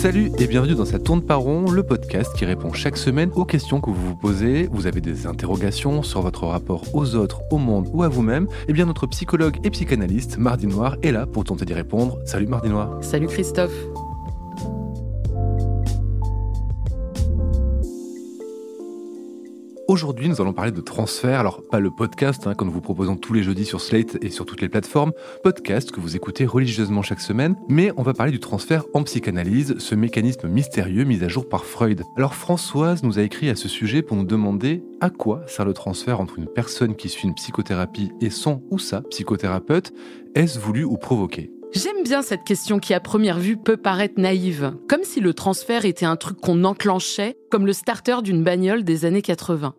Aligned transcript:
Salut 0.00 0.32
et 0.38 0.46
bienvenue 0.46 0.74
dans 0.74 0.86
Ça 0.86 0.98
tourne 0.98 1.20
par 1.20 1.40
rond, 1.40 1.70
le 1.70 1.82
podcast 1.82 2.34
qui 2.34 2.46
répond 2.46 2.72
chaque 2.72 2.96
semaine 2.96 3.30
aux 3.34 3.44
questions 3.44 3.82
que 3.82 3.90
vous 3.90 4.02
vous 4.02 4.16
posez. 4.16 4.66
Vous 4.72 4.86
avez 4.86 5.02
des 5.02 5.26
interrogations 5.26 6.02
sur 6.02 6.22
votre 6.22 6.46
rapport 6.46 6.84
aux 6.94 7.16
autres, 7.16 7.42
au 7.50 7.58
monde 7.58 7.86
ou 7.92 8.02
à 8.02 8.08
vous-même. 8.08 8.48
Eh 8.66 8.72
bien 8.72 8.86
notre 8.86 9.06
psychologue 9.08 9.58
et 9.62 9.68
psychanalyste 9.68 10.38
Mardi 10.38 10.66
Noir 10.66 10.96
est 11.02 11.12
là 11.12 11.26
pour 11.26 11.44
tenter 11.44 11.66
d'y 11.66 11.74
répondre. 11.74 12.18
Salut 12.24 12.46
Mardi 12.46 12.70
Noir. 12.70 12.96
Salut 13.02 13.26
Christophe. 13.26 13.74
Aujourd'hui, 19.90 20.28
nous 20.28 20.40
allons 20.40 20.52
parler 20.52 20.70
de 20.70 20.80
transfert. 20.80 21.40
Alors, 21.40 21.62
pas 21.68 21.80
le 21.80 21.90
podcast 21.90 22.46
hein, 22.46 22.54
que 22.54 22.62
nous 22.62 22.70
vous 22.70 22.80
proposons 22.80 23.16
tous 23.16 23.32
les 23.32 23.42
jeudis 23.42 23.64
sur 23.64 23.80
Slate 23.80 24.22
et 24.22 24.30
sur 24.30 24.46
toutes 24.46 24.60
les 24.60 24.68
plateformes, 24.68 25.10
podcast 25.42 25.90
que 25.90 25.98
vous 25.98 26.14
écoutez 26.14 26.46
religieusement 26.46 27.02
chaque 27.02 27.20
semaine, 27.20 27.56
mais 27.68 27.90
on 27.96 28.04
va 28.04 28.14
parler 28.14 28.30
du 28.30 28.38
transfert 28.38 28.84
en 28.94 29.02
psychanalyse, 29.02 29.74
ce 29.78 29.96
mécanisme 29.96 30.46
mystérieux 30.46 31.02
mis 31.02 31.24
à 31.24 31.28
jour 31.28 31.48
par 31.48 31.64
Freud. 31.64 32.04
Alors, 32.16 32.36
Françoise 32.36 33.02
nous 33.02 33.18
a 33.18 33.22
écrit 33.22 33.50
à 33.50 33.56
ce 33.56 33.68
sujet 33.68 34.02
pour 34.02 34.16
nous 34.16 34.22
demander 34.22 34.84
à 35.00 35.10
quoi 35.10 35.42
sert 35.48 35.64
le 35.64 35.74
transfert 35.74 36.20
entre 36.20 36.38
une 36.38 36.46
personne 36.46 36.94
qui 36.94 37.08
suit 37.08 37.26
une 37.26 37.34
psychothérapie 37.34 38.12
et 38.20 38.30
son 38.30 38.62
ou 38.70 38.78
sa 38.78 39.02
psychothérapeute? 39.02 39.92
Est-ce 40.36 40.60
voulu 40.60 40.84
ou 40.84 40.98
provoqué? 40.98 41.50
J'aime 41.72 42.02
bien 42.02 42.20
cette 42.22 42.42
question 42.42 42.80
qui 42.80 42.94
à 42.94 43.00
première 43.00 43.38
vue 43.38 43.56
peut 43.56 43.76
paraître 43.76 44.20
naïve, 44.20 44.74
comme 44.88 45.04
si 45.04 45.20
le 45.20 45.34
transfert 45.34 45.84
était 45.84 46.04
un 46.04 46.16
truc 46.16 46.40
qu'on 46.40 46.64
enclenchait, 46.64 47.38
comme 47.48 47.64
le 47.64 47.72
starter 47.72 48.22
d'une 48.22 48.42
bagnole 48.42 48.82
des 48.82 49.04
années 49.04 49.22
80. 49.22 49.74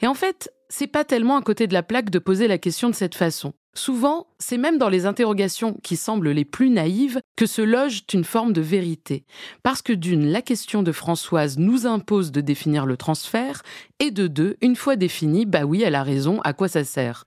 Et 0.00 0.06
en 0.06 0.14
fait, 0.14 0.50
c'est 0.70 0.86
pas 0.86 1.04
tellement 1.04 1.36
à 1.36 1.42
côté 1.42 1.66
de 1.66 1.74
la 1.74 1.82
plaque 1.82 2.08
de 2.08 2.18
poser 2.18 2.48
la 2.48 2.56
question 2.56 2.88
de 2.88 2.94
cette 2.94 3.14
façon. 3.14 3.52
Souvent, 3.74 4.28
c'est 4.38 4.56
même 4.56 4.78
dans 4.78 4.88
les 4.88 5.04
interrogations 5.04 5.76
qui 5.82 5.96
semblent 5.96 6.30
les 6.30 6.46
plus 6.46 6.70
naïves 6.70 7.20
que 7.36 7.44
se 7.44 7.60
loge 7.60 8.04
une 8.14 8.24
forme 8.24 8.54
de 8.54 8.62
vérité. 8.62 9.26
Parce 9.62 9.82
que 9.82 9.92
d'une, 9.92 10.28
la 10.28 10.40
question 10.40 10.82
de 10.82 10.92
Françoise 10.92 11.58
nous 11.58 11.86
impose 11.86 12.32
de 12.32 12.40
définir 12.40 12.86
le 12.86 12.96
transfert, 12.96 13.62
et 14.00 14.10
de 14.10 14.28
deux, 14.28 14.56
une 14.62 14.76
fois 14.76 14.96
défini, 14.96 15.44
bah 15.44 15.64
oui, 15.64 15.82
elle 15.82 15.94
a 15.94 16.04
raison, 16.04 16.40
à 16.42 16.54
quoi 16.54 16.68
ça 16.68 16.84
sert? 16.84 17.26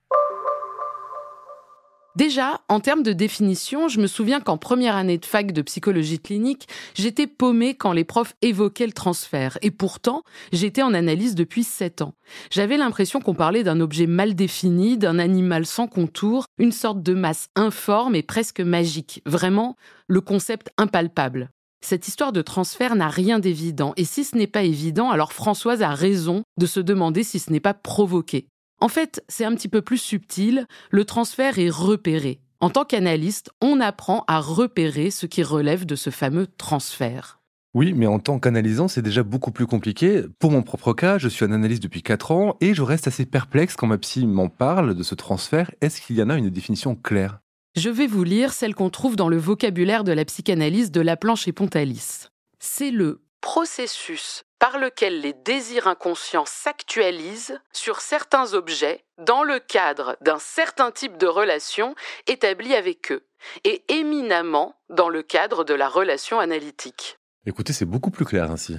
Déjà, 2.18 2.62
en 2.68 2.80
termes 2.80 3.04
de 3.04 3.14
définition, 3.14 3.90
je 3.90 4.00
me 4.00 4.08
souviens 4.08 4.40
qu'en 4.40 4.58
première 4.58 4.96
année 4.96 5.20
de 5.20 5.26
fac 5.28 5.52
de 5.52 5.62
psychologie 5.62 6.18
clinique, 6.18 6.68
j'étais 6.96 7.28
paumée 7.28 7.76
quand 7.76 7.92
les 7.92 8.06
profs 8.06 8.34
évoquaient 8.42 8.88
le 8.88 8.92
transfert. 8.92 9.60
Et 9.62 9.70
pourtant, 9.70 10.24
j'étais 10.52 10.82
en 10.82 10.96
analyse 10.96 11.36
depuis 11.36 11.64
sept 11.64 12.02
ans. 12.02 12.16
J'avais 12.50 12.78
l'impression 12.78 13.22
qu'on 13.22 13.36
parlait 13.36 13.64
d'un 13.64 13.80
objet 13.82 14.08
mal 14.08 14.34
défini, 14.34 14.98
d'un 14.98 15.20
animal 15.20 15.68
sans 15.68 15.86
contour, 15.86 16.46
une 16.58 16.72
sorte 16.72 17.04
de 17.04 17.14
masse 17.14 17.50
informe 17.56 18.16
et 18.16 18.24
presque 18.24 18.62
magique. 18.62 19.22
Vraiment, 19.28 19.76
le 20.08 20.20
concept 20.20 20.72
impalpable. 20.80 21.52
Cette 21.86 22.08
histoire 22.08 22.32
de 22.32 22.42
transfert 22.42 22.96
n'a 22.96 23.10
rien 23.10 23.38
d'évident, 23.38 23.94
et 23.96 24.06
si 24.06 24.24
ce 24.24 24.36
n'est 24.36 24.48
pas 24.48 24.64
évident, 24.64 25.12
alors 25.12 25.34
Françoise 25.34 25.84
a 25.84 25.94
raison 25.94 26.42
de 26.58 26.66
se 26.66 26.80
demander 26.80 27.22
si 27.22 27.38
ce 27.38 27.52
n'est 27.52 27.60
pas 27.60 27.76
provoqué. 27.76 28.48
En 28.80 28.90
fait, 28.90 29.24
c'est 29.28 29.46
un 29.46 29.56
petit 29.56 29.70
peu 29.70 29.82
plus 29.82 29.98
subtil, 29.98 30.68
le 30.92 31.04
transfert 31.04 31.58
est 31.58 31.70
repéré. 31.70 32.40
En 32.60 32.70
tant 32.70 32.86
qu'analyste, 32.86 33.52
on 33.62 33.80
apprend 33.80 34.24
à 34.28 34.40
repérer 34.40 35.12
ce 35.12 35.26
qui 35.26 35.44
relève 35.44 35.86
de 35.86 35.96
ce 35.96 36.10
fameux 36.10 36.48
transfert. 36.48 37.40
Oui, 37.74 37.94
mais 37.94 38.08
en 38.08 38.20
tant 38.20 38.40
qu'analysant, 38.40 38.88
c'est 38.88 39.02
déjà 39.02 39.22
beaucoup 39.22 39.52
plus 39.52 39.68
compliqué. 39.68 40.24
Pour 40.40 40.52
mon 40.52 40.64
propre 40.64 40.94
cas, 40.94 41.18
je 41.18 41.28
suis 41.28 41.46
un 41.46 41.52
analyste 41.52 41.84
depuis 41.84 42.02
4 42.02 42.32
ans 42.32 42.58
et 42.62 42.74
je 42.74 42.82
reste 42.82 43.08
assez 43.08 43.26
perplexe 43.26 43.76
quand 43.76 43.86
ma 43.86 43.98
psy 44.00 44.26
m'en 44.26 44.50
parle 44.50 44.96
de 44.96 45.04
ce 45.04 45.14
transfert. 45.14 45.70
Est-ce 45.82 46.02
qu'il 46.02 46.16
y 46.16 46.24
en 46.24 46.30
a 46.30 46.38
une 46.38 46.50
définition 46.50 46.96
claire? 46.96 47.40
Je 47.76 47.92
vais 47.92 48.08
vous 48.08 48.24
lire 48.24 48.54
celle 48.54 48.74
qu'on 48.74 48.90
trouve 48.90 49.16
dans 49.16 49.30
le 49.30 49.38
vocabulaire 49.38 50.04
de 50.04 50.12
la 50.12 50.26
psychanalyse 50.26 50.92
de 50.92 51.02
Laplanche 51.02 51.48
et 51.48 51.52
Pontalis. 51.52 52.30
C'est 52.60 52.90
le 52.90 53.22
processus 53.42 54.47
par 54.60 54.78
lequel 54.78 55.22
les 55.22 55.34
désirs 55.34 55.88
inconscients 55.88 56.46
s'actualisent 56.46 57.60
sur 57.72 58.02
certains 58.02 58.54
objets 58.54 59.04
dans 59.18 59.44
le 59.44 59.60
cadre 59.60 60.18
d'un 60.22 60.40
certain 60.40 60.92
type 60.92 61.18
de 61.18 61.28
relation 61.28 61.96
établie 62.28 62.76
avec 62.76 63.12
eux, 63.12 63.26
et 63.64 63.84
éminemment 63.90 64.76
dans 64.90 65.10
le 65.10 65.24
cadre 65.24 65.64
de 65.64 65.74
la 65.74 65.90
relation 65.90 66.40
analytique. 66.40 67.18
Écoutez, 67.46 67.72
c'est 67.72 67.86
beaucoup 67.86 68.12
plus 68.12 68.26
clair 68.26 68.52
ainsi. 68.52 68.78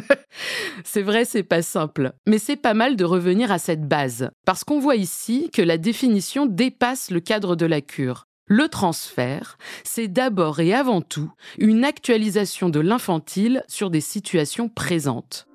c'est 0.84 1.02
vrai, 1.02 1.24
c'est 1.24 1.42
pas 1.42 1.62
simple, 1.62 2.12
mais 2.26 2.38
c'est 2.38 2.56
pas 2.56 2.74
mal 2.74 2.96
de 2.96 3.04
revenir 3.04 3.52
à 3.52 3.58
cette 3.58 3.86
base, 3.86 4.30
parce 4.46 4.64
qu'on 4.64 4.78
voit 4.78 4.96
ici 4.96 5.50
que 5.52 5.62
la 5.62 5.76
définition 5.76 6.46
dépasse 6.46 7.10
le 7.10 7.20
cadre 7.20 7.54
de 7.54 7.66
la 7.66 7.80
cure. 7.80 8.27
Le 8.50 8.66
transfert, 8.68 9.58
c'est 9.84 10.08
d'abord 10.08 10.58
et 10.58 10.72
avant 10.72 11.02
tout 11.02 11.30
une 11.58 11.84
actualisation 11.84 12.70
de 12.70 12.80
l'infantile 12.80 13.62
sur 13.68 13.90
des 13.90 14.00
situations 14.00 14.70
présentes. 14.70 15.46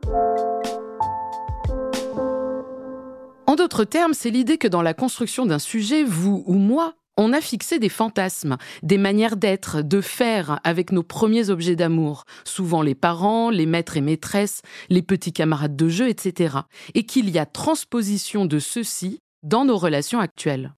En 3.48 3.56
d'autres 3.56 3.84
termes, 3.84 4.14
c'est 4.14 4.30
l'idée 4.30 4.60
que 4.60 4.68
dans 4.68 4.84
la 4.84 4.94
construction 4.94 5.48
d'un 5.48 5.58
sujet, 5.58 6.04
vous 6.04 6.44
ou 6.46 6.54
moi, 6.54 6.94
on 7.18 7.34
a 7.34 7.42
fixé 7.42 7.80
des 7.80 7.90
fantasmes, 7.90 8.58
des 8.84 9.00
manières 9.00 9.38
d'être, 9.38 9.82
de 9.82 10.00
faire 10.00 10.60
avec 10.64 10.92
nos 10.92 11.04
premiers 11.04 11.50
objets 11.50 11.76
d'amour, 11.76 12.26
souvent 12.44 12.84
les 12.84 12.96
parents, 12.96 13.50
les 13.50 13.66
maîtres 13.66 13.98
et 13.98 14.02
maîtresses, 14.02 14.62
les 14.90 15.02
petits 15.02 15.34
camarades 15.34 15.76
de 15.76 15.90
jeu, 15.90 16.10
etc. 16.10 16.58
Et 16.94 17.08
qu'il 17.08 17.32
y 17.32 17.40
a 17.40 17.48
transposition 17.48 18.46
de 18.46 18.60
ceux-ci 18.60 19.20
dans 19.42 19.66
nos 19.66 19.78
relations 19.78 20.20
actuelles. 20.20 20.74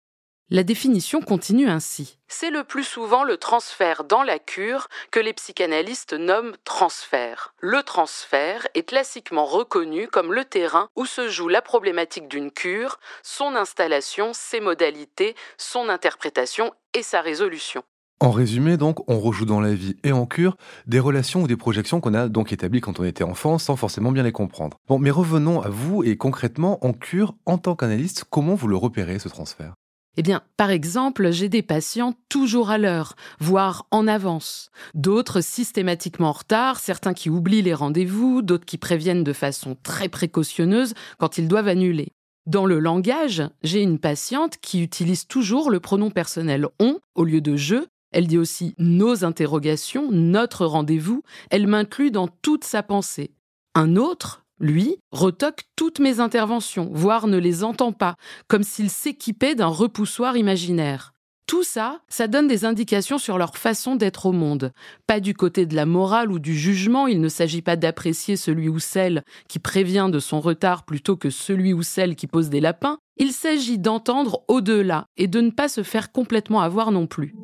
La 0.52 0.62
définition 0.62 1.22
continue 1.22 1.68
ainsi. 1.68 2.20
C'est 2.28 2.52
le 2.52 2.64
plus 2.64 2.84
souvent 2.84 3.24
le 3.24 3.38
transfert 3.38 4.04
dans 4.04 4.22
la 4.22 4.38
cure 4.38 4.90
que 5.10 5.20
les 5.20 5.34
psychanalystes 5.34 6.14
nomment 6.14 6.56
transfert. 6.64 7.56
Le 7.62 7.82
transfert 7.82 8.68
est 8.76 8.84
classiquement 8.84 9.46
reconnu 9.46 10.08
comme 10.08 10.34
le 10.34 10.46
terrain 10.46 10.90
où 10.96 11.08
se 11.08 11.30
joue 11.30 11.48
la 11.48 11.64
problématique 11.64 12.28
d'une 12.28 12.52
cure, 12.52 13.00
son 13.24 13.56
installation, 13.56 14.34
ses 14.34 14.60
modalités, 14.60 15.34
son 15.58 15.90
interprétation 15.90 16.72
et 16.94 17.02
sa 17.02 17.22
résolution. 17.22 17.82
En 18.20 18.30
résumé, 18.30 18.78
donc, 18.78 19.00
on 19.10 19.20
rejoue 19.20 19.46
dans 19.46 19.62
la 19.62 19.74
vie 19.74 19.98
et 20.04 20.12
en 20.12 20.28
cure 20.28 20.58
des 20.86 21.00
relations 21.00 21.42
ou 21.42 21.48
des 21.48 21.58
projections 21.58 22.02
qu'on 22.02 22.14
a 22.14 22.30
donc 22.30 22.54
établies 22.54 22.82
quand 22.82 23.00
on 23.00 23.04
était 23.04 23.24
enfant 23.24 23.58
sans 23.58 23.76
forcément 23.76 24.12
bien 24.12 24.22
les 24.22 24.32
comprendre. 24.32 24.78
Bon, 24.88 25.00
mais 25.00 25.10
revenons 25.10 25.62
à 25.64 25.70
vous 25.70 26.04
et 26.04 26.18
concrètement, 26.18 26.86
en 26.86 26.94
cure, 26.94 27.34
en 27.48 27.58
tant 27.58 27.76
qu'analyste, 27.76 28.26
comment 28.30 28.54
vous 28.54 28.68
le 28.68 28.78
repérez 28.78 29.18
ce 29.18 29.28
transfert? 29.28 29.74
Eh 30.18 30.24
bien, 30.24 30.42
par 30.58 30.70
exemple, 30.70 31.32
j'ai 31.32 31.50
des 31.50 31.62
patients 31.62 32.14
toujours 32.30 32.70
à 32.70 32.78
l'heure, 32.78 33.16
voire 33.40 33.86
en 33.92 34.08
avance. 34.08 34.70
D'autres 34.94 35.42
systématiquement 35.42 36.30
en 36.30 36.34
retard, 36.34 36.80
certains 36.80 37.14
qui 37.14 37.30
oublient 37.30 37.62
les 37.62 37.74
rendez-vous, 37.74 38.42
d'autres 38.42 38.66
qui 38.66 38.78
préviennent 38.78 39.24
de 39.24 39.34
façon 39.34 39.76
très 39.84 40.10
précautionneuse 40.10 40.94
quand 41.18 41.38
ils 41.38 41.48
doivent 41.48 41.68
annuler. 41.68 42.14
Dans 42.46 42.66
le 42.66 42.80
langage, 42.80 43.44
j'ai 43.64 43.82
une 43.82 44.00
patiente 44.00 44.58
qui 44.62 44.82
utilise 44.82 45.26
toujours 45.28 45.72
le 45.72 45.80
pronom 45.80 46.12
personnel 46.12 46.68
on 46.80 47.00
au 47.16 47.24
lieu 47.24 47.42
de 47.42 47.56
je. 47.56 47.88
Elle 48.12 48.28
dit 48.28 48.38
aussi 48.38 48.76
nos 48.78 49.26
interrogations, 49.26 50.12
notre 50.12 50.66
rendez-vous. 50.66 51.24
Elle 51.50 51.68
m'inclut 51.68 52.12
dans 52.12 52.28
toute 52.28 52.64
sa 52.64 52.84
pensée. 52.84 53.32
Un 53.74 53.96
autre, 53.96 54.45
lui, 54.60 54.98
retoque 55.12 55.64
toutes 55.76 56.00
mes 56.00 56.20
interventions, 56.20 56.90
voire 56.94 57.28
ne 57.28 57.38
les 57.38 57.64
entend 57.64 57.92
pas, 57.92 58.16
comme 58.48 58.64
s'il 58.64 58.90
s'équipait 58.90 59.56
d'un 59.56 59.68
repoussoir 59.68 60.38
imaginaire. 60.38 61.14
Tout 61.48 61.64
ça, 61.64 62.00
ça 62.10 62.28
donne 62.28 62.48
des 62.48 62.66
indications 62.66 63.20
sur 63.20 63.38
leur 63.38 63.56
façon 63.56 63.96
d'être 63.96 64.26
au 64.26 64.32
monde. 64.32 64.72
Pas 65.06 65.20
du 65.20 65.36
côté 65.36 65.68
de 65.68 65.76
la 65.76 65.86
morale 65.86 66.32
ou 66.32 66.40
du 66.40 66.58
jugement, 66.58 67.06
il 67.06 67.22
ne 67.22 67.30
s'agit 67.30 67.62
pas 67.62 67.76
d'apprécier 67.76 68.36
celui 68.36 68.68
ou 68.68 68.80
celle 68.80 69.24
qui 69.48 69.60
prévient 69.60 70.10
de 70.12 70.18
son 70.18 70.42
retard 70.42 70.86
plutôt 70.86 71.18
que 71.18 71.30
celui 71.30 71.72
ou 71.72 71.84
celle 71.84 72.16
qui 72.16 72.26
pose 72.26 72.50
des 72.50 72.62
lapins, 72.62 72.98
il 73.18 73.32
s'agit 73.32 73.78
d'entendre 73.78 74.44
au-delà 74.48 75.06
et 75.18 75.28
de 75.28 75.40
ne 75.40 75.52
pas 75.52 75.70
se 75.70 75.84
faire 75.84 76.12
complètement 76.12 76.62
avoir 76.62 76.92
non 76.92 77.06
plus. 77.06 77.36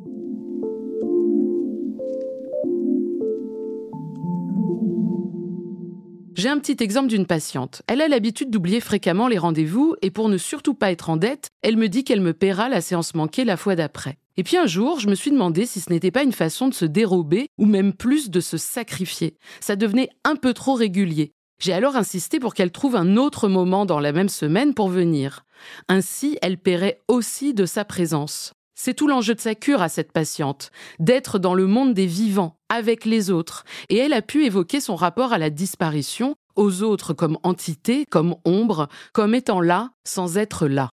J'ai 6.42 6.48
un 6.48 6.58
petit 6.58 6.82
exemple 6.82 7.06
d'une 7.06 7.24
patiente. 7.24 7.82
Elle 7.86 8.00
a 8.00 8.08
l'habitude 8.08 8.50
d'oublier 8.50 8.80
fréquemment 8.80 9.28
les 9.28 9.38
rendez-vous 9.38 9.94
et 10.02 10.10
pour 10.10 10.28
ne 10.28 10.38
surtout 10.38 10.74
pas 10.74 10.90
être 10.90 11.08
en 11.08 11.16
dette, 11.16 11.50
elle 11.62 11.76
me 11.76 11.88
dit 11.88 12.02
qu'elle 12.02 12.20
me 12.20 12.32
paiera 12.32 12.68
la 12.68 12.80
séance 12.80 13.14
manquée 13.14 13.44
la 13.44 13.56
fois 13.56 13.76
d'après. 13.76 14.18
Et 14.36 14.42
puis 14.42 14.56
un 14.56 14.66
jour, 14.66 14.98
je 14.98 15.06
me 15.06 15.14
suis 15.14 15.30
demandé 15.30 15.66
si 15.66 15.78
ce 15.78 15.88
n'était 15.88 16.10
pas 16.10 16.24
une 16.24 16.32
façon 16.32 16.66
de 16.66 16.74
se 16.74 16.84
dérober 16.84 17.46
ou 17.58 17.64
même 17.64 17.92
plus 17.92 18.28
de 18.28 18.40
se 18.40 18.56
sacrifier. 18.56 19.36
Ça 19.60 19.76
devenait 19.76 20.08
un 20.24 20.34
peu 20.34 20.52
trop 20.52 20.74
régulier. 20.74 21.30
J'ai 21.60 21.74
alors 21.74 21.94
insisté 21.94 22.40
pour 22.40 22.54
qu'elle 22.54 22.72
trouve 22.72 22.96
un 22.96 23.16
autre 23.16 23.46
moment 23.46 23.86
dans 23.86 24.00
la 24.00 24.10
même 24.10 24.28
semaine 24.28 24.74
pour 24.74 24.88
venir. 24.88 25.44
Ainsi, 25.88 26.38
elle 26.42 26.58
paierait 26.58 27.04
aussi 27.06 27.54
de 27.54 27.66
sa 27.66 27.84
présence. 27.84 28.52
C'est 28.84 28.94
tout 28.94 29.06
l'enjeu 29.06 29.36
de 29.36 29.40
sa 29.40 29.54
cure 29.54 29.80
à 29.80 29.88
cette 29.88 30.10
patiente, 30.10 30.72
d'être 30.98 31.38
dans 31.38 31.54
le 31.54 31.68
monde 31.68 31.94
des 31.94 32.06
vivants, 32.06 32.56
avec 32.68 33.04
les 33.04 33.30
autres, 33.30 33.62
et 33.90 33.96
elle 33.96 34.12
a 34.12 34.22
pu 34.22 34.44
évoquer 34.44 34.80
son 34.80 34.96
rapport 34.96 35.32
à 35.32 35.38
la 35.38 35.50
disparition, 35.50 36.34
aux 36.56 36.82
autres 36.82 37.14
comme 37.14 37.38
entité, 37.44 38.06
comme 38.10 38.34
ombre, 38.44 38.88
comme 39.12 39.36
étant 39.36 39.60
là 39.60 39.90
sans 40.04 40.36
être 40.36 40.66
là. 40.66 40.90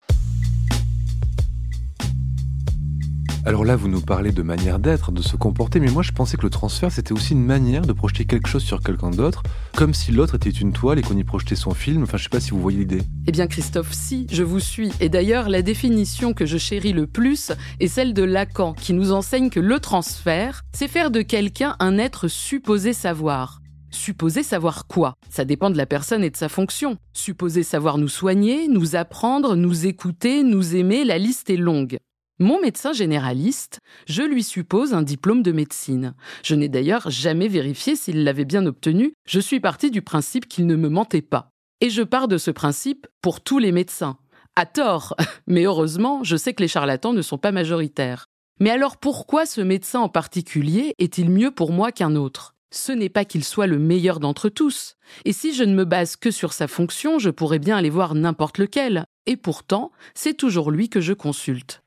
Alors 3.47 3.63
là, 3.63 3.77
vous 3.77 3.88
nous 3.88 4.01
parlez 4.01 4.33
de 4.33 4.41
manière 4.41 4.77
d'être, 4.77 5.13
de 5.13 5.21
se 5.21 5.38
comporter, 5.38 5.79
mais 5.79 5.89
moi 5.89 6.03
je 6.03 6.11
pensais 6.11 6.35
que 6.35 6.44
le 6.44 6.49
transfert 6.49 6.91
c'était 6.91 7.13
aussi 7.13 7.31
une 7.31 7.45
manière 7.45 7.83
de 7.83 7.94
projeter 7.94 8.25
quelque 8.25 8.49
chose 8.49 8.61
sur 8.61 8.81
quelqu'un 8.81 9.09
d'autre, 9.09 9.41
comme 9.73 9.94
si 9.94 10.11
l'autre 10.11 10.35
était 10.35 10.49
une 10.49 10.73
toile 10.73 10.99
et 10.99 11.01
qu'on 11.01 11.15
y 11.15 11.23
projetait 11.23 11.55
son 11.55 11.73
film. 11.73 12.03
Enfin, 12.03 12.17
je 12.17 12.23
sais 12.23 12.29
pas 12.29 12.41
si 12.41 12.51
vous 12.51 12.59
voyez 12.59 12.79
l'idée. 12.79 13.03
Eh 13.25 13.31
bien, 13.31 13.47
Christophe, 13.47 13.94
si, 13.94 14.27
je 14.29 14.44
vous 14.44 14.59
suis. 14.59 14.91
Et 14.99 15.07
d'ailleurs, 15.07 15.47
la 15.47 15.61
définition 15.61 16.33
que 16.33 16.45
je 16.45 16.57
chéris 16.57 16.91
le 16.91 17.07
plus 17.07 17.53
est 17.79 17.88
celle 17.88 18.13
de 18.13 18.23
Lacan, 18.23 18.73
qui 18.73 18.91
nous 18.91 19.13
enseigne 19.13 19.50
que 19.50 19.61
le 19.61 19.79
transfert, 19.79 20.63
c'est 20.75 20.89
faire 20.89 21.09
de 21.09 21.21
quelqu'un 21.21 21.77
un 21.79 21.97
être 22.00 22.27
supposé 22.27 22.91
savoir. 22.91 23.61
Supposer 23.91 24.43
savoir 24.43 24.88
quoi? 24.88 25.13
Ça 25.29 25.45
dépend 25.45 25.69
de 25.69 25.77
la 25.77 25.85
personne 25.85 26.25
et 26.25 26.29
de 26.29 26.35
sa 26.35 26.50
fonction. 26.50 26.97
Supposer 27.13 27.63
savoir 27.63 27.97
nous 27.97 28.09
soigner, 28.09 28.67
nous 28.67 28.97
apprendre, 28.97 29.55
nous 29.55 29.85
écouter, 29.88 30.43
nous 30.43 30.75
aimer, 30.75 31.05
la 31.05 31.17
liste 31.17 31.50
est 31.50 31.55
longue. 31.55 31.97
Mon 32.39 32.62
médecin 32.62 32.94
généraliste, 32.94 33.80
je 34.07 34.22
lui 34.22 34.44
suppose 34.44 34.94
un 34.94 35.01
diplôme 35.01 35.42
de 35.42 35.51
médecine. 35.51 36.13
Je 36.44 36.54
n'ai 36.54 36.69
d'ailleurs 36.69 37.10
jamais 37.10 37.48
vérifié 37.48 37.95
s'il 37.95 38.24
l'avait 38.24 38.45
bien 38.45 38.68
obtenu, 38.68 39.13
je 39.25 39.39
suis 39.39 39.60
parti 39.60 39.89
du 39.89 40.04
principe 40.04 40.48
qu'il 40.48 40.68
ne 40.68 40.75
me 40.75 40.88
mentait 40.88 41.24
pas. 41.24 41.50
Et 41.81 41.89
je 41.89 42.04
pars 42.04 42.28
de 42.28 42.38
ce 42.38 42.51
principe 42.51 43.07
pour 43.24 43.42
tous 43.42 43.57
les 43.57 43.72
médecins. 43.72 44.19
À 44.56 44.68
tort, 44.68 45.16
mais 45.48 45.63
heureusement, 45.63 46.24
je 46.24 46.38
sais 46.38 46.54
que 46.54 46.62
les 46.62 46.68
charlatans 46.68 47.12
ne 47.12 47.24
sont 47.24 47.39
pas 47.39 47.51
majoritaires. 47.51 48.28
Mais 48.60 48.69
alors 48.69 48.98
pourquoi 48.98 49.48
ce 49.48 49.62
médecin 49.62 50.00
en 50.00 50.10
particulier 50.10 50.94
est-il 51.00 51.31
mieux 51.31 51.50
pour 51.50 51.72
moi 51.72 51.92
qu'un 51.92 52.16
autre? 52.16 52.54
Ce 52.72 52.92
n'est 52.92 53.10
pas 53.10 53.25
qu'il 53.25 53.44
soit 53.44 53.66
le 53.66 53.80
meilleur 53.80 54.19
d'entre 54.19 54.50
tous. 54.50 54.95
Et 55.25 55.34
si 55.34 55.56
je 55.56 55.63
ne 55.63 55.74
me 55.74 55.86
base 55.86 56.16
que 56.16 56.30
sur 56.30 56.54
sa 56.54 56.68
fonction, 56.68 57.18
je 57.18 57.31
pourrais 57.31 57.60
bien 57.60 57.78
aller 57.78 57.89
voir 57.89 58.13
n'importe 58.13 58.60
lequel. 58.60 59.06
Et 59.25 59.38
pourtant, 59.38 59.92
c'est 60.13 60.36
toujours 60.36 60.69
lui 60.69 60.89
que 60.89 61.01
je 61.01 61.13
consulte. 61.13 61.81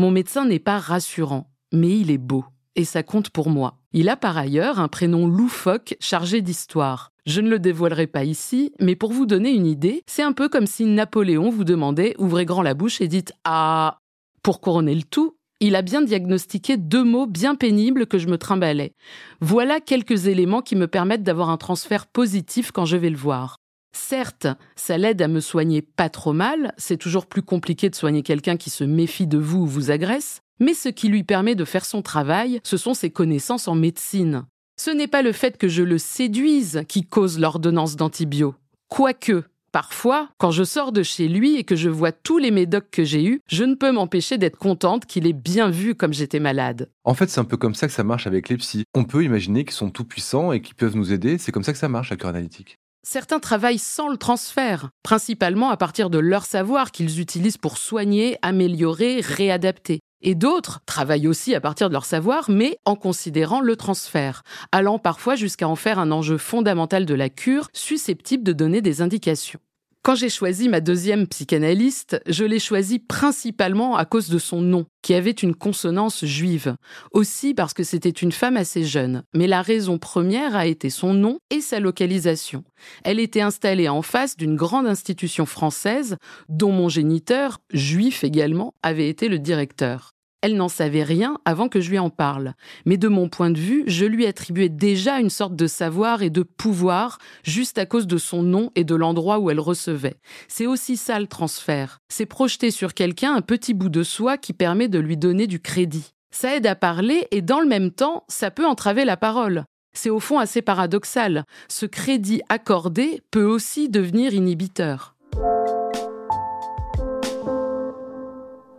Mon 0.00 0.10
médecin 0.10 0.46
n'est 0.46 0.58
pas 0.58 0.78
rassurant, 0.78 1.50
mais 1.74 1.90
il 1.98 2.10
est 2.10 2.16
beau. 2.16 2.46
Et 2.74 2.86
ça 2.86 3.02
compte 3.02 3.28
pour 3.28 3.50
moi. 3.50 3.76
Il 3.92 4.08
a 4.08 4.16
par 4.16 4.38
ailleurs 4.38 4.80
un 4.80 4.88
prénom 4.88 5.26
loufoque 5.26 5.94
chargé 6.00 6.40
d'histoire. 6.40 7.12
Je 7.26 7.42
ne 7.42 7.50
le 7.50 7.58
dévoilerai 7.58 8.06
pas 8.06 8.24
ici, 8.24 8.72
mais 8.80 8.96
pour 8.96 9.12
vous 9.12 9.26
donner 9.26 9.50
une 9.50 9.66
idée, 9.66 10.02
c'est 10.06 10.22
un 10.22 10.32
peu 10.32 10.48
comme 10.48 10.66
si 10.66 10.86
Napoléon 10.86 11.50
vous 11.50 11.64
demandait 11.64 12.14
ouvrez 12.16 12.46
grand 12.46 12.62
la 12.62 12.72
bouche 12.72 13.02
et 13.02 13.08
dites 13.08 13.34
Ah 13.44 13.98
Pour 14.42 14.62
couronner 14.62 14.94
le 14.94 15.02
tout, 15.02 15.36
il 15.60 15.76
a 15.76 15.82
bien 15.82 16.00
diagnostiqué 16.00 16.78
deux 16.78 17.04
mots 17.04 17.26
bien 17.26 17.54
pénibles 17.54 18.06
que 18.06 18.16
je 18.16 18.28
me 18.28 18.38
trimbalais. 18.38 18.94
Voilà 19.42 19.80
quelques 19.80 20.28
éléments 20.28 20.62
qui 20.62 20.76
me 20.76 20.88
permettent 20.88 21.24
d'avoir 21.24 21.50
un 21.50 21.58
transfert 21.58 22.06
positif 22.06 22.72
quand 22.72 22.86
je 22.86 22.96
vais 22.96 23.10
le 23.10 23.18
voir. 23.18 23.59
Certes, 23.92 24.46
ça 24.76 24.98
l'aide 24.98 25.22
à 25.22 25.28
me 25.28 25.40
soigner 25.40 25.82
pas 25.82 26.08
trop 26.08 26.32
mal, 26.32 26.72
c'est 26.76 26.96
toujours 26.96 27.26
plus 27.26 27.42
compliqué 27.42 27.90
de 27.90 27.94
soigner 27.94 28.22
quelqu'un 28.22 28.56
qui 28.56 28.70
se 28.70 28.84
méfie 28.84 29.26
de 29.26 29.38
vous 29.38 29.60
ou 29.60 29.66
vous 29.66 29.90
agresse, 29.90 30.42
mais 30.60 30.74
ce 30.74 30.88
qui 30.88 31.08
lui 31.08 31.24
permet 31.24 31.54
de 31.54 31.64
faire 31.64 31.84
son 31.84 32.02
travail, 32.02 32.60
ce 32.64 32.76
sont 32.76 32.94
ses 32.94 33.10
connaissances 33.10 33.68
en 33.68 33.74
médecine. 33.74 34.44
Ce 34.80 34.90
n'est 34.90 35.08
pas 35.08 35.22
le 35.22 35.32
fait 35.32 35.58
que 35.58 35.68
je 35.68 35.82
le 35.82 35.98
séduise 35.98 36.82
qui 36.88 37.04
cause 37.04 37.38
l'ordonnance 37.38 37.96
d'antibio. 37.96 38.54
Quoique, 38.88 39.44
Parfois, 39.72 40.28
quand 40.38 40.50
je 40.50 40.64
sors 40.64 40.90
de 40.90 41.04
chez 41.04 41.28
lui 41.28 41.56
et 41.56 41.62
que 41.62 41.76
je 41.76 41.88
vois 41.88 42.10
tous 42.10 42.38
les 42.38 42.50
médocs 42.50 42.90
que 42.90 43.04
j'ai 43.04 43.24
eus, 43.24 43.40
je 43.46 43.62
ne 43.62 43.76
peux 43.76 43.92
m'empêcher 43.92 44.36
d'être 44.36 44.58
contente 44.58 45.06
qu'il 45.06 45.28
ait 45.28 45.32
bien 45.32 45.70
vu 45.70 45.94
comme 45.94 46.12
j'étais 46.12 46.40
malade. 46.40 46.90
En 47.04 47.14
fait, 47.14 47.30
c'est 47.30 47.38
un 47.38 47.44
peu 47.44 47.56
comme 47.56 47.76
ça 47.76 47.86
que 47.86 47.92
ça 47.92 48.02
marche 48.02 48.26
avec 48.26 48.48
les 48.48 48.56
psys. 48.56 48.82
On 48.94 49.04
peut 49.04 49.22
imaginer 49.22 49.64
qu'ils 49.64 49.74
sont 49.74 49.90
tout 49.90 50.04
puissants 50.04 50.50
et 50.50 50.60
qu'ils 50.60 50.74
peuvent 50.74 50.96
nous 50.96 51.12
aider. 51.12 51.38
C'est 51.38 51.52
comme 51.52 51.62
ça 51.62 51.72
que 51.72 51.78
ça 51.78 51.88
marche 51.88 52.10
à 52.10 52.16
cœur 52.16 52.30
analytique. 52.30 52.79
Certains 53.02 53.40
travaillent 53.40 53.78
sans 53.78 54.08
le 54.08 54.18
transfert, 54.18 54.90
principalement 55.02 55.70
à 55.70 55.76
partir 55.76 56.10
de 56.10 56.18
leur 56.18 56.44
savoir 56.44 56.90
qu'ils 56.90 57.20
utilisent 57.20 57.56
pour 57.56 57.78
soigner, 57.78 58.36
améliorer, 58.42 59.20
réadapter. 59.20 60.00
Et 60.22 60.34
d'autres 60.34 60.80
travaillent 60.84 61.26
aussi 61.26 61.54
à 61.54 61.62
partir 61.62 61.88
de 61.88 61.94
leur 61.94 62.04
savoir, 62.04 62.50
mais 62.50 62.76
en 62.84 62.96
considérant 62.96 63.60
le 63.60 63.74
transfert, 63.74 64.42
allant 64.70 64.98
parfois 64.98 65.34
jusqu'à 65.34 65.66
en 65.66 65.76
faire 65.76 65.98
un 65.98 66.12
enjeu 66.12 66.36
fondamental 66.36 67.06
de 67.06 67.14
la 67.14 67.30
cure, 67.30 67.68
susceptible 67.72 68.44
de 68.44 68.52
donner 68.52 68.82
des 68.82 69.00
indications. 69.00 69.60
Quand 70.02 70.14
j'ai 70.14 70.30
choisi 70.30 70.70
ma 70.70 70.80
deuxième 70.80 71.26
psychanalyste, 71.26 72.22
je 72.26 72.46
l'ai 72.46 72.58
choisie 72.58 73.00
principalement 73.00 73.96
à 73.96 74.06
cause 74.06 74.30
de 74.30 74.38
son 74.38 74.62
nom, 74.62 74.86
qui 75.02 75.12
avait 75.12 75.30
une 75.30 75.54
consonance 75.54 76.24
juive. 76.24 76.74
Aussi 77.12 77.52
parce 77.52 77.74
que 77.74 77.84
c'était 77.84 78.08
une 78.08 78.32
femme 78.32 78.56
assez 78.56 78.82
jeune. 78.82 79.24
Mais 79.34 79.46
la 79.46 79.60
raison 79.60 79.98
première 79.98 80.56
a 80.56 80.66
été 80.66 80.88
son 80.88 81.12
nom 81.12 81.38
et 81.50 81.60
sa 81.60 81.80
localisation. 81.80 82.64
Elle 83.04 83.20
était 83.20 83.42
installée 83.42 83.90
en 83.90 84.00
face 84.00 84.38
d'une 84.38 84.56
grande 84.56 84.86
institution 84.86 85.44
française, 85.44 86.16
dont 86.48 86.72
mon 86.72 86.88
géniteur, 86.88 87.58
juif 87.70 88.24
également, 88.24 88.72
avait 88.82 89.10
été 89.10 89.28
le 89.28 89.38
directeur. 89.38 90.14
Elle 90.42 90.56
n'en 90.56 90.68
savait 90.68 91.02
rien 91.02 91.38
avant 91.44 91.68
que 91.68 91.80
je 91.80 91.90
lui 91.90 91.98
en 91.98 92.08
parle. 92.08 92.54
Mais 92.86 92.96
de 92.96 93.08
mon 93.08 93.28
point 93.28 93.50
de 93.50 93.58
vue, 93.58 93.84
je 93.86 94.06
lui 94.06 94.26
attribuais 94.26 94.70
déjà 94.70 95.20
une 95.20 95.28
sorte 95.28 95.54
de 95.54 95.66
savoir 95.66 96.22
et 96.22 96.30
de 96.30 96.42
pouvoir 96.42 97.18
juste 97.44 97.76
à 97.76 97.84
cause 97.84 98.06
de 98.06 98.16
son 98.16 98.42
nom 98.42 98.70
et 98.74 98.84
de 98.84 98.94
l'endroit 98.94 99.38
où 99.38 99.50
elle 99.50 99.60
recevait. 99.60 100.16
C'est 100.48 100.66
aussi 100.66 100.96
ça 100.96 101.20
le 101.20 101.26
transfert. 101.26 101.98
C'est 102.08 102.26
projeter 102.26 102.70
sur 102.70 102.94
quelqu'un 102.94 103.34
un 103.34 103.42
petit 103.42 103.74
bout 103.74 103.90
de 103.90 104.02
soi 104.02 104.38
qui 104.38 104.54
permet 104.54 104.88
de 104.88 104.98
lui 104.98 105.18
donner 105.18 105.46
du 105.46 105.60
crédit. 105.60 106.14
Ça 106.30 106.56
aide 106.56 106.66
à 106.66 106.74
parler 106.74 107.26
et 107.32 107.42
dans 107.42 107.60
le 107.60 107.68
même 107.68 107.90
temps, 107.90 108.24
ça 108.28 108.50
peut 108.50 108.66
entraver 108.66 109.04
la 109.04 109.16
parole. 109.16 109.64
C'est 109.92 110.10
au 110.10 110.20
fond 110.20 110.38
assez 110.38 110.62
paradoxal. 110.62 111.44
Ce 111.68 111.84
crédit 111.84 112.40
accordé 112.48 113.22
peut 113.30 113.44
aussi 113.44 113.88
devenir 113.88 114.32
inhibiteur. 114.32 115.16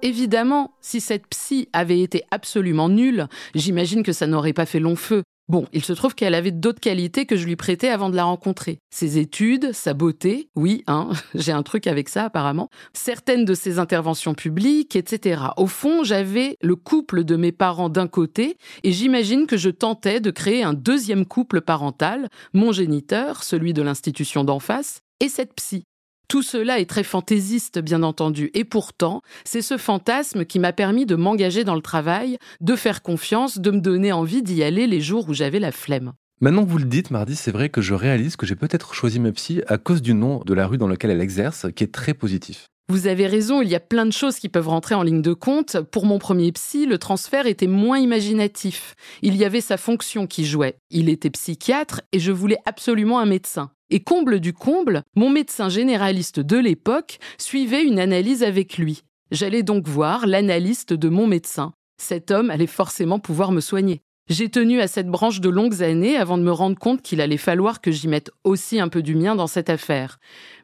Évidemment, 0.01 0.71
si 0.81 0.99
cette 0.99 1.27
psy 1.27 1.69
avait 1.73 2.01
été 2.01 2.23
absolument 2.31 2.89
nulle, 2.89 3.27
j'imagine 3.53 4.03
que 4.03 4.13
ça 4.13 4.27
n'aurait 4.27 4.53
pas 4.53 4.65
fait 4.65 4.79
long 4.79 4.95
feu. 4.95 5.23
Bon, 5.51 5.67
il 5.73 5.83
se 5.83 5.91
trouve 5.91 6.15
qu'elle 6.15 6.33
avait 6.33 6.51
d'autres 6.51 6.79
qualités 6.79 7.25
que 7.25 7.35
je 7.35 7.45
lui 7.45 7.57
prêtais 7.57 7.89
avant 7.89 8.09
de 8.09 8.15
la 8.15 8.23
rencontrer. 8.23 8.79
Ses 8.89 9.17
études, 9.17 9.73
sa 9.73 9.93
beauté, 9.93 10.47
oui, 10.55 10.83
hein, 10.87 11.09
j'ai 11.35 11.51
un 11.51 11.61
truc 11.61 11.87
avec 11.87 12.07
ça 12.07 12.23
apparemment, 12.23 12.69
certaines 12.93 13.43
de 13.43 13.53
ses 13.53 13.77
interventions 13.77 14.33
publiques, 14.33 14.95
etc. 14.95 15.41
Au 15.57 15.67
fond, 15.67 16.05
j'avais 16.05 16.55
le 16.61 16.77
couple 16.77 17.25
de 17.25 17.35
mes 17.35 17.51
parents 17.51 17.89
d'un 17.89 18.07
côté, 18.07 18.55
et 18.83 18.93
j'imagine 18.93 19.45
que 19.45 19.57
je 19.57 19.69
tentais 19.69 20.21
de 20.21 20.31
créer 20.31 20.63
un 20.63 20.73
deuxième 20.73 21.25
couple 21.25 21.59
parental, 21.59 22.29
mon 22.53 22.71
géniteur, 22.71 23.43
celui 23.43 23.73
de 23.73 23.81
l'institution 23.81 24.45
d'en 24.45 24.59
face, 24.59 25.01
et 25.19 25.27
cette 25.27 25.53
psy. 25.55 25.83
Tout 26.31 26.43
cela 26.43 26.79
est 26.79 26.85
très 26.85 27.03
fantaisiste, 27.03 27.79
bien 27.79 28.03
entendu, 28.03 28.51
et 28.53 28.63
pourtant, 28.63 29.21
c'est 29.43 29.61
ce 29.61 29.75
fantasme 29.77 30.45
qui 30.45 30.59
m'a 30.59 30.71
permis 30.71 31.05
de 31.05 31.17
m'engager 31.17 31.65
dans 31.65 31.75
le 31.75 31.81
travail, 31.81 32.37
de 32.61 32.77
faire 32.77 33.01
confiance, 33.01 33.59
de 33.59 33.69
me 33.69 33.81
donner 33.81 34.13
envie 34.13 34.41
d'y 34.41 34.63
aller 34.63 34.87
les 34.87 35.01
jours 35.01 35.27
où 35.27 35.33
j'avais 35.33 35.59
la 35.59 35.73
flemme. 35.73 36.13
Maintenant 36.39 36.63
que 36.63 36.69
vous 36.69 36.77
le 36.77 36.85
dites, 36.85 37.11
Mardi, 37.11 37.35
c'est 37.35 37.51
vrai 37.51 37.67
que 37.67 37.81
je 37.81 37.93
réalise 37.93 38.37
que 38.37 38.45
j'ai 38.45 38.55
peut-être 38.55 38.93
choisi 38.93 39.19
ma 39.19 39.33
psy 39.33 39.61
à 39.67 39.77
cause 39.77 40.01
du 40.01 40.13
nom 40.13 40.41
de 40.45 40.53
la 40.53 40.67
rue 40.67 40.77
dans 40.77 40.87
laquelle 40.87 41.11
elle 41.11 41.19
exerce, 41.19 41.67
qui 41.75 41.83
est 41.83 41.91
très 41.91 42.13
positif. 42.13 42.67
Vous 42.87 43.07
avez 43.07 43.27
raison, 43.27 43.61
il 43.61 43.67
y 43.67 43.75
a 43.75 43.81
plein 43.81 44.05
de 44.05 44.13
choses 44.13 44.37
qui 44.37 44.47
peuvent 44.47 44.69
rentrer 44.69 44.95
en 44.95 45.03
ligne 45.03 45.21
de 45.21 45.33
compte. 45.33 45.81
Pour 45.81 46.05
mon 46.05 46.17
premier 46.17 46.53
psy, 46.53 46.85
le 46.85 46.97
transfert 46.97 47.45
était 47.45 47.67
moins 47.67 47.99
imaginatif. 47.99 48.95
Il 49.21 49.35
y 49.35 49.43
avait 49.43 49.59
sa 49.59 49.75
fonction 49.75 50.27
qui 50.27 50.45
jouait. 50.45 50.77
Il 50.91 51.09
était 51.09 51.29
psychiatre 51.29 51.99
et 52.13 52.19
je 52.19 52.31
voulais 52.31 52.59
absolument 52.65 53.19
un 53.19 53.25
médecin. 53.25 53.71
Et 53.93 53.99
comble 53.99 54.39
du 54.39 54.53
comble, 54.53 55.03
mon 55.15 55.29
médecin 55.29 55.67
généraliste 55.67 56.39
de 56.39 56.57
l'époque 56.57 57.19
suivait 57.37 57.83
une 57.83 57.99
analyse 57.99 58.41
avec 58.41 58.77
lui. 58.77 59.03
J'allais 59.31 59.63
donc 59.63 59.85
voir 59.85 60.27
l'analyste 60.27 60.93
de 60.93 61.09
mon 61.09 61.27
médecin. 61.27 61.73
Cet 62.01 62.31
homme 62.31 62.49
allait 62.49 62.67
forcément 62.67 63.19
pouvoir 63.19 63.51
me 63.51 63.59
soigner. 63.59 64.01
J'ai 64.29 64.47
tenu 64.47 64.79
à 64.79 64.87
cette 64.87 65.09
branche 65.09 65.41
de 65.41 65.49
longues 65.49 65.83
années 65.83 66.15
avant 66.15 66.37
de 66.37 66.43
me 66.43 66.53
rendre 66.53 66.79
compte 66.79 67.01
qu'il 67.01 67.19
allait 67.19 67.35
falloir 67.35 67.81
que 67.81 67.91
j'y 67.91 68.07
mette 68.07 68.31
aussi 68.45 68.79
un 68.79 68.87
peu 68.87 69.01
du 69.01 69.13
mien 69.13 69.35
dans 69.35 69.47
cette 69.47 69.69
affaire. 69.69 70.19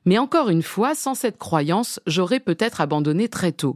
Mais 0.05 0.17
encore 0.17 0.48
une 0.48 0.63
fois, 0.63 0.96
sans 0.96 1.13
cette 1.13 1.38
croyance, 1.38 2.00
j'aurais 2.07 2.39
peut-être 2.39 2.79
abandonné 2.79 3.27
très 3.27 3.51
tôt. 3.51 3.75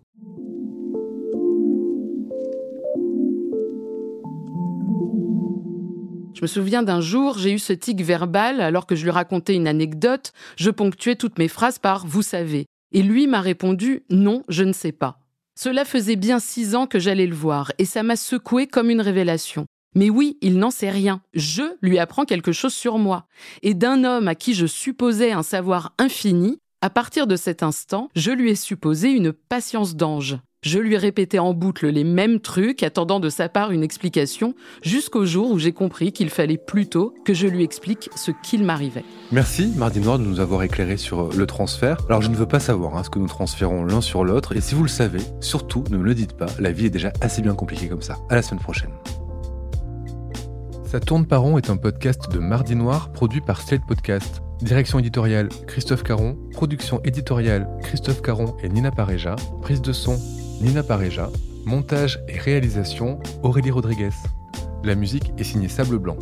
Je 6.41 6.45
me 6.45 6.47
souviens 6.47 6.81
d'un 6.81 7.01
jour, 7.01 7.37
j'ai 7.37 7.51
eu 7.51 7.59
ce 7.59 7.71
tic 7.71 8.01
verbal 8.01 8.61
alors 8.61 8.87
que 8.87 8.95
je 8.95 9.03
lui 9.03 9.11
racontais 9.11 9.53
une 9.53 9.67
anecdote, 9.67 10.33
je 10.55 10.71
ponctuais 10.71 11.15
toutes 11.15 11.37
mes 11.37 11.47
phrases 11.47 11.77
par 11.77 12.07
vous 12.07 12.23
savez. 12.23 12.65
Et 12.91 13.03
lui 13.03 13.27
m'a 13.27 13.41
répondu 13.41 14.01
non, 14.09 14.41
je 14.49 14.63
ne 14.63 14.73
sais 14.73 14.91
pas. 14.91 15.19
Cela 15.55 15.85
faisait 15.85 16.15
bien 16.15 16.39
six 16.39 16.73
ans 16.73 16.87
que 16.87 16.97
j'allais 16.97 17.27
le 17.27 17.35
voir, 17.35 17.71
et 17.77 17.85
ça 17.85 18.01
m'a 18.01 18.15
secoué 18.15 18.65
comme 18.65 18.89
une 18.89 19.01
révélation. 19.01 19.67
Mais 19.93 20.09
oui, 20.09 20.39
il 20.41 20.57
n'en 20.57 20.71
sait 20.71 20.89
rien. 20.89 21.21
Je 21.35 21.75
lui 21.83 21.99
apprends 21.99 22.25
quelque 22.25 22.53
chose 22.53 22.73
sur 22.73 22.97
moi. 22.97 23.27
Et 23.61 23.75
d'un 23.75 24.03
homme 24.03 24.27
à 24.27 24.33
qui 24.33 24.55
je 24.55 24.65
supposais 24.65 25.33
un 25.33 25.43
savoir 25.43 25.93
infini, 25.99 26.57
à 26.81 26.89
partir 26.89 27.27
de 27.27 27.35
cet 27.35 27.61
instant, 27.61 28.09
je 28.15 28.31
lui 28.31 28.49
ai 28.49 28.55
supposé 28.55 29.11
une 29.11 29.31
patience 29.31 29.95
d'ange. 29.95 30.39
Je 30.63 30.77
lui 30.77 30.95
répétais 30.95 31.39
en 31.39 31.55
boucle 31.55 31.87
les 31.87 32.03
mêmes 32.03 32.39
trucs, 32.39 32.83
attendant 32.83 33.19
de 33.19 33.29
sa 33.29 33.49
part 33.49 33.71
une 33.71 33.81
explication, 33.81 34.53
jusqu'au 34.83 35.25
jour 35.25 35.49
où 35.49 35.57
j'ai 35.57 35.71
compris 35.71 36.11
qu'il 36.11 36.29
fallait 36.29 36.59
plutôt 36.59 37.15
que 37.25 37.33
je 37.33 37.47
lui 37.47 37.63
explique 37.63 38.11
ce 38.15 38.29
qu'il 38.43 38.63
m'arrivait. 38.63 39.03
Merci 39.31 39.73
Mardi 39.75 39.99
Noir 40.01 40.19
de 40.19 40.23
nous 40.23 40.39
avoir 40.39 40.61
éclairé 40.61 40.97
sur 40.97 41.29
le 41.33 41.47
transfert. 41.47 41.97
Alors 42.09 42.21
je 42.21 42.29
ne 42.29 42.35
veux 42.35 42.45
pas 42.45 42.59
savoir 42.59 42.95
hein, 42.95 43.03
ce 43.03 43.09
que 43.09 43.17
nous 43.17 43.25
transférons 43.25 43.85
l'un 43.85 44.01
sur 44.01 44.23
l'autre, 44.23 44.55
et 44.55 44.61
si 44.61 44.75
vous 44.75 44.83
le 44.83 44.87
savez, 44.87 45.21
surtout 45.39 45.83
ne 45.89 45.97
me 45.97 46.03
le 46.03 46.13
dites 46.13 46.33
pas, 46.33 46.45
la 46.59 46.71
vie 46.71 46.85
est 46.85 46.91
déjà 46.91 47.11
assez 47.21 47.41
bien 47.41 47.55
compliquée 47.55 47.87
comme 47.87 48.03
ça. 48.03 48.17
À 48.29 48.35
la 48.35 48.43
semaine 48.43 48.61
prochaine. 48.61 48.91
Ça 50.85 50.99
tourne 50.99 51.25
par 51.25 51.41
rond 51.41 51.57
est 51.57 51.71
un 51.71 51.77
podcast 51.77 52.31
de 52.31 52.37
Mardi 52.37 52.75
Noir 52.75 53.11
produit 53.13 53.41
par 53.41 53.61
Slate 53.61 53.87
Podcast. 53.87 54.43
Direction 54.61 54.99
éditoriale 54.99 55.49
Christophe 55.65 56.03
Caron, 56.03 56.37
production 56.51 57.01
éditoriale 57.03 57.67
Christophe 57.81 58.21
Caron 58.21 58.55
et 58.61 58.69
Nina 58.69 58.91
Pareja, 58.91 59.35
prise 59.63 59.81
de 59.81 59.91
son 59.91 60.19
Nina 60.61 60.83
Pareja, 60.83 61.31
montage 61.65 62.19
et 62.27 62.37
réalisation 62.37 63.19
Aurélie 63.41 63.71
Rodriguez. 63.71 64.11
La 64.83 64.93
musique 64.93 65.33
est 65.39 65.43
signée 65.43 65.67
Sable 65.67 65.97
Blanc. 65.97 66.17